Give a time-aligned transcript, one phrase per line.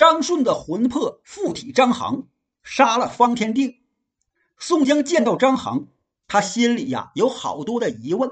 [0.00, 2.26] 张顺的魂魄附体张衡，
[2.62, 3.80] 杀了方天定。
[4.56, 5.88] 宋江见到张衡，
[6.26, 8.30] 他心里呀有好多的疑问。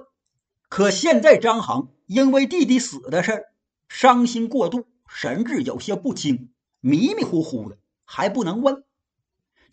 [0.70, 3.44] 可现在张衡因为弟弟死的事，
[3.86, 6.48] 伤心过度，神志有些不清，
[6.80, 7.76] 迷迷糊糊的，
[8.06, 8.84] 还不能问。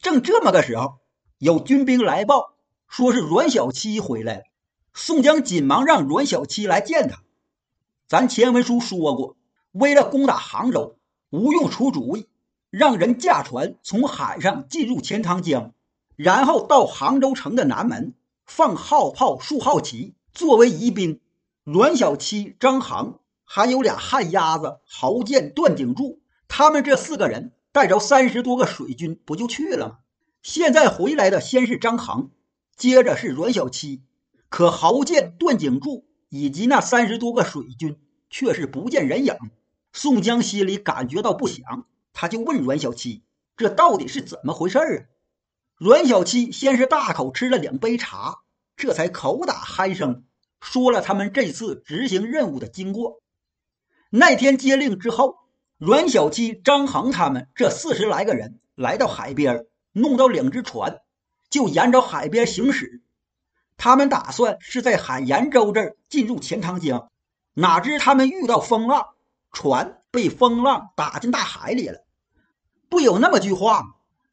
[0.02, 0.98] 正这么个时候，
[1.38, 2.58] 有军兵来报，
[2.90, 4.44] 说是阮小七回来了。
[4.94, 7.24] 宋江紧忙让阮小七来见他。
[8.06, 9.38] 咱前文书说过，
[9.72, 10.98] 为了攻打杭州。
[11.36, 12.28] 吴用出主意，
[12.70, 15.74] 让人驾船从海上进入钱塘江，
[16.16, 18.14] 然后到杭州城的南门
[18.46, 21.20] 放号炮、竖号旗作为疑兵。
[21.66, 29.98] 阮小七、张衡还有俩旱鸭子豪健、段景柱，他们这四个人带着三十多个水军，不就去了吗？
[30.42, 32.30] 现在回来的先是张衡，
[32.78, 34.04] 接着是阮小七，
[34.48, 37.98] 可豪健、段景柱以及那三十多个水军
[38.30, 39.36] 却是不见人影。
[39.96, 43.24] 宋江心里感觉到不祥，他就问阮小七
[43.56, 44.84] ：“这到底是怎么回事啊？”
[45.80, 48.40] 阮小七先是大口吃了两杯茶，
[48.76, 50.26] 这才口打鼾声，
[50.60, 53.22] 说了他们这次执行任务的经过。
[54.10, 55.38] 那天接令之后，
[55.78, 61.00] 阮小七、张衡他们这四十来个人来到海边，弄到两只船，
[61.50, 63.02] 就沿着海边行驶。
[63.78, 67.10] 他们打算是在海盐洲这儿进入钱塘江，
[67.54, 69.15] 哪知他们遇到风浪。
[69.56, 72.04] 船被风浪打进大海里了，
[72.90, 73.88] 不有那么句话吗？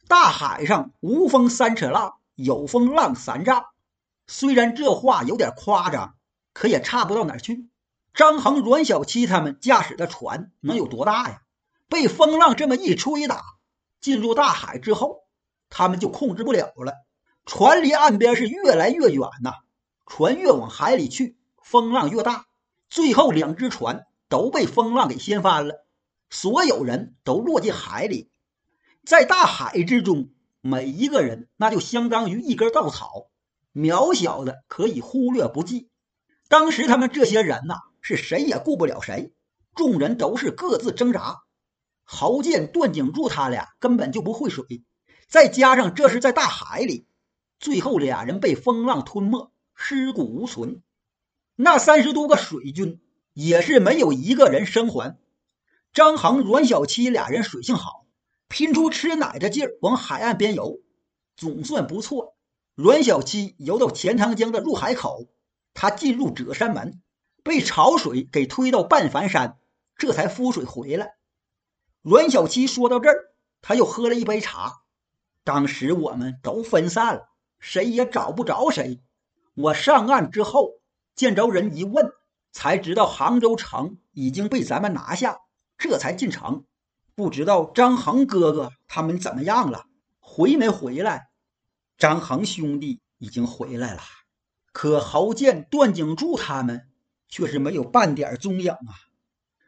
[0.08, 3.66] 大海上无风三尺浪，有风浪三丈。
[4.26, 6.16] 虽然这话有点夸张，
[6.52, 7.68] 可也差不到哪儿去。
[8.14, 11.42] 张衡、阮小七他们驾驶的船能有多大呀？
[11.88, 13.42] 被风浪这么一吹打，
[14.00, 15.20] 进入大海之后，
[15.70, 16.94] 他们就控制不了了。
[17.46, 19.52] 船离岸边是越来越远呐，
[20.04, 22.46] 船越往海里去，风浪越大，
[22.90, 24.04] 最后两只船。
[24.32, 25.84] 都被风浪给掀翻了，
[26.30, 28.30] 所有人都落进海里，
[29.04, 30.30] 在大海之中，
[30.62, 33.28] 每一个人那就相当于一根稻草，
[33.74, 35.90] 渺小的可以忽略不计。
[36.48, 39.34] 当时他们这些人呐，是谁也顾不了谁，
[39.74, 41.42] 众人都是各自挣扎。
[42.02, 44.64] 豪健、段景柱他俩根本就不会水，
[45.28, 47.06] 再加上这是在大海里，
[47.60, 50.82] 最后俩人被风浪吞没，尸骨无存。
[51.54, 52.98] 那三十多个水军。
[53.32, 55.18] 也是没有一个人生还。
[55.92, 58.06] 张衡、阮小七俩人水性好，
[58.48, 60.80] 拼出吃奶的劲儿往海岸边游，
[61.36, 62.36] 总算不错。
[62.74, 65.26] 阮小七游到钱塘江的入海口，
[65.74, 67.02] 他进入折山门，
[67.42, 69.58] 被潮水给推到半凡山，
[69.96, 71.16] 这才浮水回来。
[72.00, 74.82] 阮小七说到这儿，他又喝了一杯茶。
[75.44, 77.28] 当时我们都分散了，
[77.58, 79.02] 谁也找不着谁。
[79.54, 80.80] 我上岸之后，
[81.14, 82.12] 见着人一问。
[82.52, 85.40] 才知道杭州城已经被咱们拿下，
[85.76, 86.64] 这才进城。
[87.14, 89.86] 不知道张衡哥哥他们怎么样了，
[90.20, 91.30] 回没回来？
[91.98, 94.00] 张衡兄弟已经回来了，
[94.72, 96.88] 可侯建、段景柱他们
[97.28, 98.94] 却是没有半点踪影啊。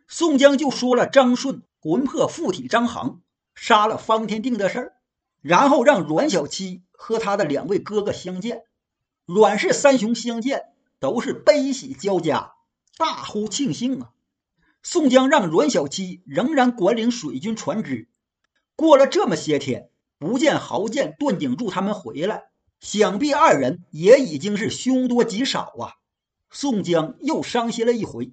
[0.08, 3.20] 宋江就说了张顺魂魄附体张衡，
[3.54, 4.92] 杀了方天定的事儿，
[5.42, 8.62] 然后让阮小七和他的两位哥哥相见。
[9.26, 12.53] 阮氏三雄相见，都是悲喜交加。
[12.96, 14.10] 大呼庆幸啊！
[14.82, 18.08] 宋江让阮小七仍然管领水军船只。
[18.76, 22.44] 过了这么些天，不见豪健、段景柱他们回来，
[22.78, 25.98] 想必二人也已经是凶多吉少啊！
[26.50, 28.32] 宋江又伤心了一回。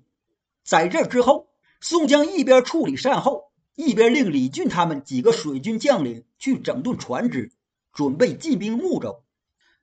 [0.63, 1.47] 在这之后，
[1.79, 7.51] 宋江一边处理善后，一边令李俊他们几个水军将领去整顿船只，
[7.93, 9.23] 准备进兵睦州。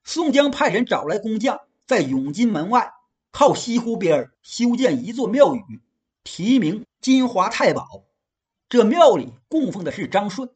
[0.04, 2.92] 宋江派人找来工匠，在永金门外。
[3.30, 5.80] 靠西湖边修建一座庙宇，
[6.24, 8.04] 题名金华太保。
[8.68, 10.50] 这庙里供奉的是张顺。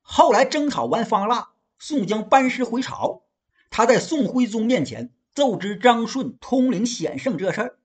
[0.00, 3.22] 后来征讨完方腊，宋江班师回朝，
[3.70, 7.78] 他在宋徽宗面前奏知张顺通灵显圣这事儿，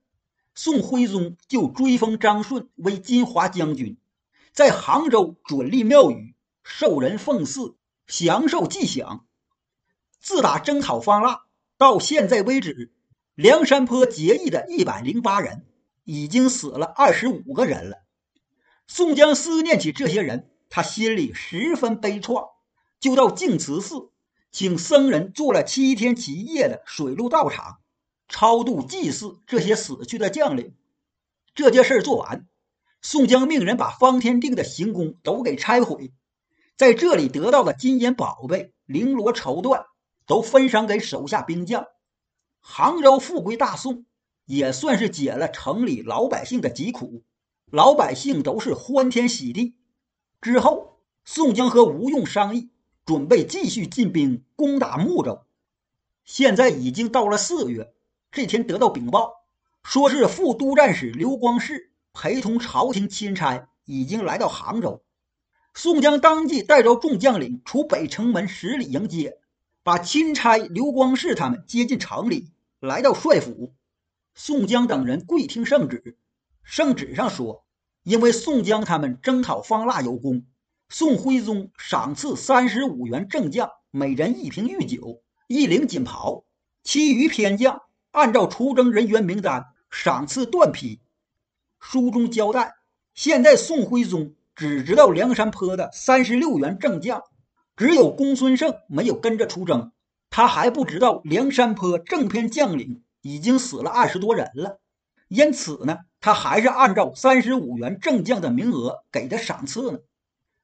[0.54, 3.98] 宋徽宗就追封张顺为金华将军，
[4.52, 7.76] 在杭州准立庙宇，受人奉祀，
[8.08, 9.26] 享受祭享。
[10.20, 11.44] 自打征讨方腊
[11.78, 12.92] 到现在为止。
[13.38, 15.64] 梁山坡结义的一百零八人，
[16.04, 17.98] 已经死了二十五个人了。
[18.88, 22.50] 宋江思念起这些人，他心里十分悲怆，
[23.00, 24.10] 就到净慈寺，
[24.52, 27.78] 请僧人做了七天七夜的水陆道场，
[28.28, 30.74] 超度祭祀这些死去的将领。
[31.54, 32.48] 这件事做完，
[33.04, 36.12] 宋江命人把方天定的行宫都给拆毁，
[36.76, 39.86] 在这里得到的金银宝贝、绫罗绸缎，
[40.26, 41.86] 都分赏给手下兵将。
[42.60, 44.06] 杭州复归大宋，
[44.46, 47.24] 也算是解了城里老百姓的疾苦，
[47.72, 49.76] 老百姓都是欢天喜地。
[50.42, 52.70] 之后，宋江和吴用商议，
[53.06, 55.42] 准备继续进兵攻打睦州。
[56.26, 57.94] 现在已经到了四月，
[58.32, 59.46] 这天得到禀报，
[59.84, 65.04] 说是副都战使刘光世陪同朝廷钦差已经来到杭州。
[65.74, 69.38] 宋江当即带着众将领出北城门十里迎接，
[69.88, 72.52] 把钦差刘光世他们接进城里，
[72.82, 73.74] 来到帅府。
[74.36, 76.18] 宋江等人跪听圣旨，
[76.62, 77.64] 圣旨上说。
[78.04, 80.46] 因为宋江他们征讨方腊有功，
[80.90, 86.44] 宋徽宗赏赐三十五员正将，每人一瓶御酒、一领锦袍；
[86.84, 91.00] 其余偏将按照出征人员名单赏赐断匹。
[91.80, 92.74] 书中交代，
[93.14, 97.24] 现在宋徽宗只知道梁山坡的三十六员正将，
[97.78, 99.92] 只有公孙胜没有跟着出征，
[100.32, 104.80] 他还不知道梁山坡正片将领已经死了二十多人了。
[105.28, 110.00] 因此呢，他还是按照三十五员正将的名额给的赏赐呢。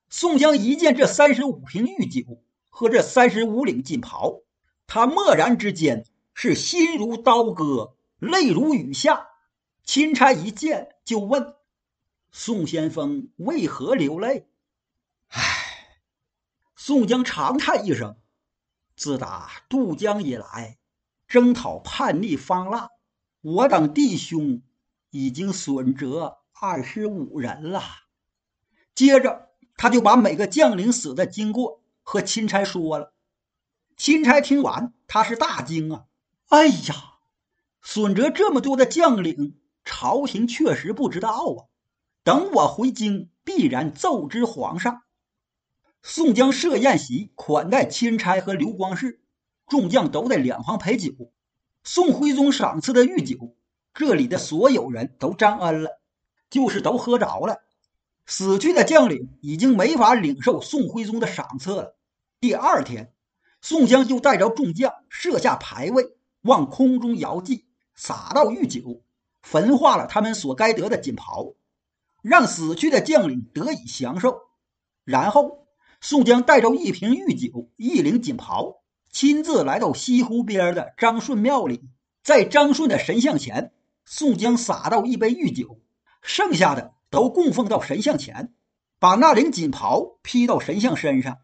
[0.10, 2.22] 宋江一见这三十五瓶御酒
[2.70, 4.40] 和这三十五领锦袍，
[4.88, 9.28] 他蓦然之间是心如刀割，泪如雨下。
[9.84, 11.54] 钦差一见就问
[12.32, 14.48] ：“宋先锋为何流泪？”
[16.86, 18.18] 宋江长叹一声
[18.98, 20.80] ：“自打渡江以来，
[21.30, 22.90] 征讨叛逆方腊。”
[23.40, 24.62] 我等弟兄
[25.10, 27.82] 已经损折二十五人了。
[28.94, 29.48] 接着，
[29.78, 33.14] 他就把每个将领死的经过和钦差说了。
[33.96, 36.08] 钦差听完，他是大惊啊！
[36.50, 36.96] 哎呀，
[37.82, 41.72] 损折这么多的将领，朝廷确实不知道啊。
[42.26, 45.04] 等我回京，必然奏知皇上。
[46.06, 49.22] 宋江设宴席款待钦差和刘光世，
[49.68, 51.14] 众将都在两旁陪酒。
[51.86, 53.56] 宋徽宗赏赐的御酒，
[53.94, 56.02] 这里的所有人都沾恩了，
[56.50, 57.64] 就是都喝着了。
[58.26, 61.96] 死去的将领已经没法领受宋徽宗的赏赐了。
[62.42, 63.14] 第二天，
[63.62, 67.66] 宋江就带着众将设下牌位，往空中摇祭，
[67.96, 69.02] 撒到御酒，
[69.42, 71.54] 焚化了他们所该得的锦袍，
[72.22, 74.42] 让死去的将领得以享受。
[75.06, 75.63] 然后，
[76.06, 78.84] 宋江带着一瓶御酒，一领锦袍。
[79.10, 81.88] 亲自来到西湖边的张顺庙里，
[82.22, 83.72] 在张顺的神像前，
[84.04, 85.80] 宋江撒到一杯御酒，
[86.22, 88.54] 剩下的都供奉到神像前，
[89.00, 91.38] 把那领锦袍披到神像身上。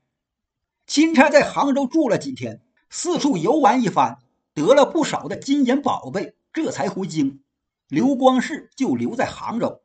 [0.86, 4.18] 钦差在杭州住了几天，四处游玩一番，
[4.54, 7.42] 得了不少的金银宝贝，这才回京。
[7.88, 9.84] 刘光世就留在杭州。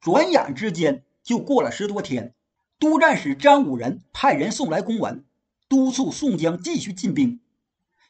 [0.00, 2.34] 转眼之间就过了十多天，
[2.78, 5.24] 都战使张武仁派人送来公文。
[5.68, 7.40] 督促宋江继续进兵，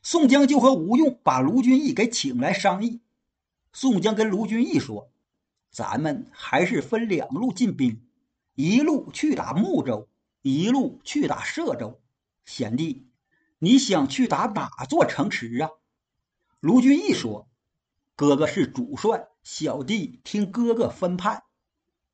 [0.02, 3.00] 宋江就和吴用把卢俊义给请来商议。
[3.72, 5.10] 宋江跟卢俊义说
[5.72, 8.02] ：“咱们还是分两路进兵，
[8.54, 10.06] 一路去打睦州，
[10.42, 11.98] 一路去打歙州。
[12.44, 13.06] 贤弟，
[13.58, 15.70] 你想去打哪座城池啊？”
[16.60, 17.48] 卢俊义说
[18.16, 21.44] ：“哥哥是主帅，小弟听哥哥分派。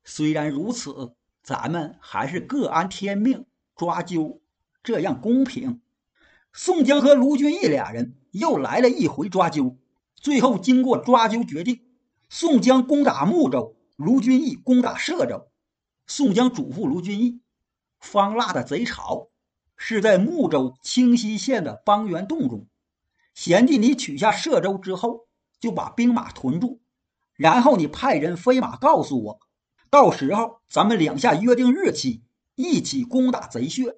[0.05, 3.45] 虽然如此，咱们还是各安天命，
[3.75, 4.39] 抓阄。”
[4.81, 5.81] 这样公平。
[6.51, 9.77] 宋江和卢俊义俩人又来了一回抓阄，
[10.15, 11.81] 最后经过抓阄决定，
[12.29, 15.47] 宋江攻打睦州，卢俊义攻打歙州。
[16.05, 17.41] 宋江嘱咐卢俊义
[17.99, 19.29] ：“方腊的贼巢
[19.77, 22.67] 是在睦州清溪县的邦源洞中，
[23.33, 25.27] 贤弟你取下歙州之后，
[25.59, 26.81] 就把兵马屯住，
[27.35, 29.39] 然后你派人飞马告诉我，
[29.93, 32.23] 到时候咱们两下约定日期，
[32.55, 33.95] 一起攻打贼穴。”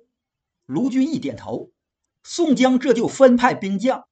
[0.67, 1.71] 卢俊义点头，
[2.21, 4.03] 宋江这就分派兵将。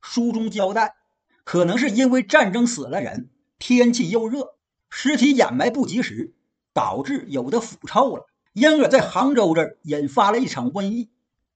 [0.00, 0.96] 书中交代，
[1.44, 3.30] 可能是因为战争死了人，
[3.60, 4.56] 天气又热，
[4.90, 6.34] 尸体掩埋不及时，
[6.72, 11.10] 导致有的腐臭了，因而在杭州这儿引发了一场瘟疫。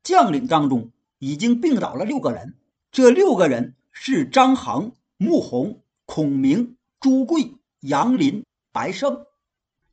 [0.05, 2.55] 将领当中已经病倒了六个人，
[2.93, 9.25] 这六个人是张衡、穆弘、孔明、朱贵、杨林、白胜。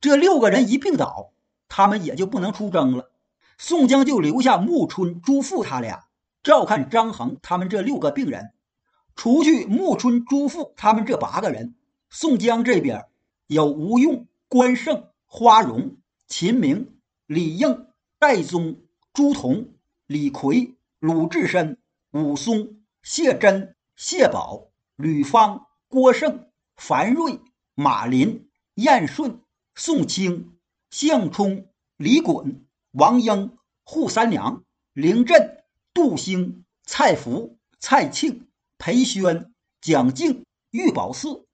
[0.06, 1.32] 这六个人一病倒，
[1.66, 3.10] 他们也就不能出征了。
[3.58, 6.04] 宋江就留下穆春、朱富他俩
[6.44, 8.52] 照看张衡他们这六个病人。
[9.16, 11.74] 除去穆春、朱富他们这八个人，
[12.08, 13.06] 宋江这边
[13.48, 15.96] 有吴用、关胜、花荣、
[16.28, 17.88] 秦明、李应、
[18.20, 18.76] 戴宗、
[19.12, 19.70] 朱仝、
[20.06, 21.78] 李逵、鲁智深、
[22.12, 26.46] 武松、谢珍、谢宝、吕方、郭盛、
[26.76, 27.40] 樊瑞、
[27.74, 29.40] 马林、燕顺、
[29.78, 30.56] 宋清、
[30.88, 31.68] 项冲、
[31.98, 32.62] 李衮。
[32.92, 34.64] 王英、扈三娘、
[34.94, 39.52] 凌震、杜兴、蔡福、蔡庆、裴宣、
[39.82, 41.44] 蒋敬、玉宝四，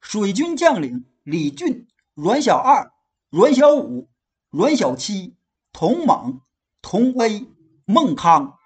[0.00, 2.94] 水军将领李俊、阮小二、
[3.28, 4.08] 阮小五、
[4.48, 5.36] 阮小七、
[5.70, 6.40] 童猛、
[6.80, 7.46] 童威、
[7.84, 8.56] 孟康，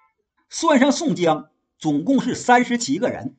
[0.47, 3.35] 算上宋江，总共是三十七个人。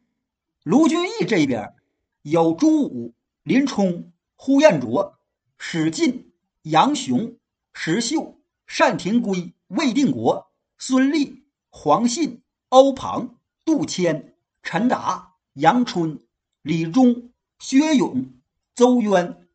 [0.64, 1.74] 卢俊义这边
[2.20, 5.15] 有朱武、林冲、呼延灼、
[5.58, 6.32] 史进、
[6.62, 7.36] 杨雄、
[7.72, 8.38] 石秀、
[8.78, 16.20] 单廷圭、魏定国、孙立、黄信、欧鹏、杜迁、陈达、杨春、
[16.62, 18.32] 李忠、薛勇、
[18.74, 19.48] 周渊、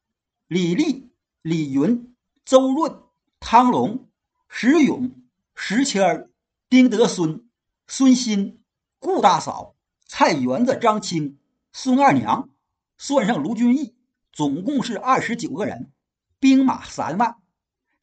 [0.48, 3.03] 李立、李云、周润、
[3.39, 4.10] 汤龙、
[4.48, 5.12] 石勇、
[5.55, 6.29] 石谦、
[6.70, 7.48] 丁德孙、
[7.88, 8.62] 孙新、
[9.00, 11.38] 顾大嫂、菜园子、张青、
[11.72, 12.50] 孙二娘，
[12.98, 13.96] 算上卢俊义，
[14.31, 15.91] 总共是二十九个人，
[16.39, 17.35] 兵马三万，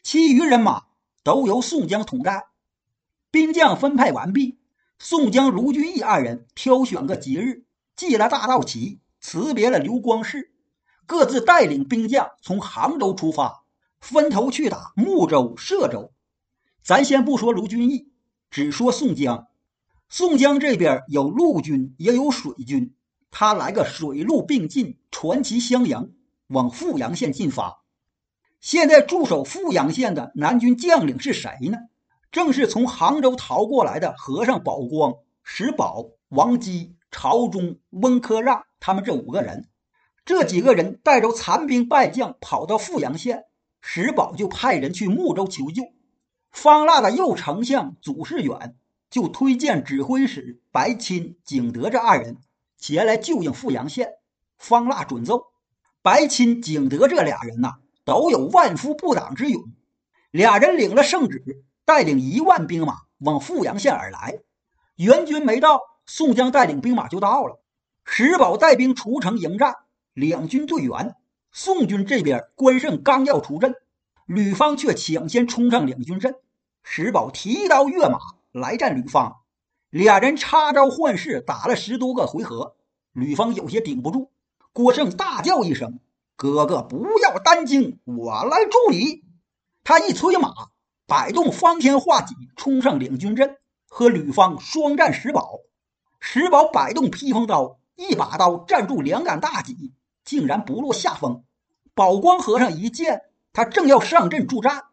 [0.02, 0.84] 其余人马
[1.22, 2.44] 都由宋江统战。
[3.30, 4.58] 兵将分派完毕，
[4.98, 7.64] 宋江、卢俊义二人挑选个吉日，
[7.96, 10.52] 祭了大道旗，辞别了刘光世，
[11.06, 13.64] 各自带领兵将从杭州出发，
[14.00, 16.12] 分头去打睦州、歙州。
[16.82, 18.12] 咱先不说卢俊义，
[18.50, 19.48] 只说宋江。
[20.10, 22.94] 宋江这边有陆军，也有水军，
[23.30, 26.14] 他来个水陆并进，传奇相迎，
[26.48, 27.82] 往富阳县进发。
[28.60, 31.78] 现在驻守富阳县的南军将领是谁呢？
[32.30, 39.68] 正是从杭州逃过来的和尚宝光、石宝、王基、朝忠、温科让他们这五个人。
[40.26, 43.44] 这几个人带着残兵败将跑到富阳县，
[43.80, 45.84] 石宝就派人去睦州求救。
[46.50, 48.76] 方腊的右丞相祖士远
[49.08, 52.36] 就推荐指挥使白钦、景德这二人
[52.76, 54.14] 前来救应富阳县。
[54.58, 55.47] 方腊准奏。
[56.08, 57.74] 白钦、景德这俩人呐，
[58.06, 59.62] 都有万夫不挡之勇。
[60.30, 61.64] 俩人领了圣旨。
[61.84, 64.38] 带领一万兵马往富阳县而来，
[64.96, 67.62] 援军没到，宋江带领兵马就到了。
[68.04, 69.74] 石宝带兵出城迎战，
[70.14, 71.14] 两军对员。
[71.52, 73.74] 宋军这边关胜刚要出阵，
[74.26, 76.34] 吕方却抢先冲上两军阵。
[76.82, 78.18] 石宝提刀跃马
[78.52, 79.36] 来战吕方，
[79.90, 82.76] 俩人插招换式，打了十多个回合，
[83.12, 84.30] 吕方有些顶不住。
[84.78, 85.98] 郭胜大叫一声
[86.38, 89.24] ：“哥哥不要担惊，我来助你。”
[89.82, 90.54] 他一催马。
[91.04, 93.56] 摆动方天画戟，冲上领军阵，
[93.88, 95.12] 和吕方双战。
[95.12, 95.58] 石宝，
[96.20, 99.94] 石宝摆动披风刀，一把刀站住两杆大戟，
[100.24, 101.42] 竟然不落下风。
[101.92, 104.84] 宝光和尚一见，他正要上阵助战，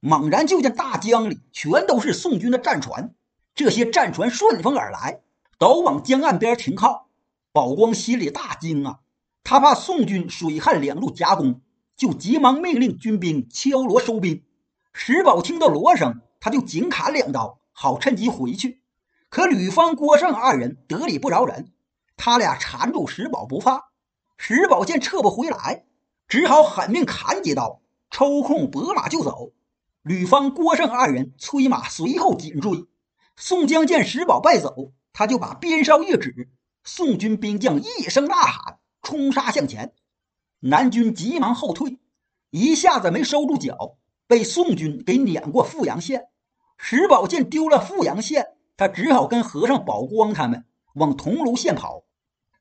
[0.00, 3.14] 猛然就见大江里全都是宋军的战船，
[3.54, 5.22] 这些战船顺风而来，
[5.56, 7.06] 都往江岸边停靠。
[7.52, 8.98] 宝光心里大惊啊，
[9.50, 11.60] 他怕宋军水旱两路夹攻，
[11.96, 14.44] 就急忙命令军兵敲锣收兵。
[14.92, 18.80] 石宝听到锣声，他就紧砍两刀，好趁机回去。
[19.28, 21.72] 可吕方、郭胜二人得理不饶人，
[22.16, 23.82] 他俩缠住石宝不放。
[24.36, 25.84] 石宝见撤不回来，
[26.28, 29.50] 只好狠命砍几刀，抽空拨马就走。
[30.02, 32.86] 吕方、郭胜二人催马随后紧追。
[33.36, 36.48] 宋江见石宝败走，他就把鞭梢一指，
[36.84, 39.92] 宋军兵将一声呐喊，冲杀向前。
[40.60, 41.98] 南军急忙后退，
[42.50, 43.96] 一下子没收住脚。
[44.26, 46.28] 被宋军给撵过富阳县，
[46.76, 50.64] 石宝见丢了富阳县，他只好跟和尚宝光他们
[50.94, 52.04] 往桐庐县跑。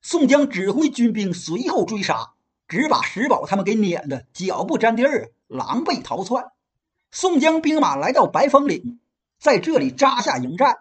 [0.02, 2.32] 宋江指挥军兵随后追杀，
[2.68, 6.46] 只把石宝他们给撵得脚不沾地儿，狼狈逃窜。
[7.12, 9.00] 宋江兵马来到白峰岭，
[9.40, 10.78] 在这里扎下营寨。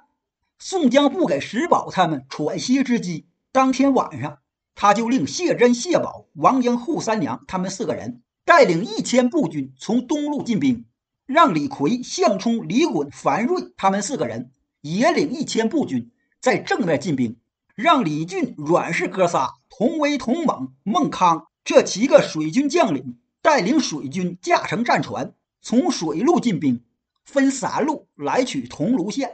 [0.58, 4.38] 宋江不给石宝他们喘息之机，当天晚上
[4.80, 8.22] 他就令谢珍、谢宝、王英、扈三娘他们四个人。
[8.44, 10.86] 带领一千步军从东路进兵，
[11.26, 17.36] 让李逵、项冲、李衮、樊瑞他们四个人也领一千步军在正面进兵，
[17.74, 26.84] 让李俊、阮氏哥仨、童威、童猛、孟康这七个水军将领带领水军驾乘战船从水路进兵，
[27.24, 29.32] 分三路来取桐庐县。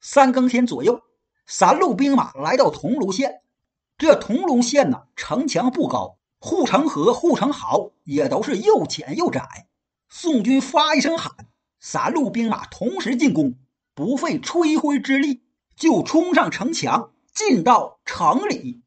[0.00, 1.02] 三更天左右，
[1.46, 3.41] 三路兵马来到桐庐县。
[4.02, 6.18] 这铜龙县呢，城墙不高。
[6.40, 9.68] 护城河、护城壕也都是又浅又窄。
[10.08, 11.32] 宋军发一声喊，
[11.78, 13.54] 三路兵马同时进攻，
[13.94, 15.44] 不费吹灰之力
[15.76, 18.81] 就冲上城墙，进到城里。